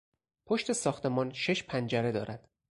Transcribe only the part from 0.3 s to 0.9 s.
پشت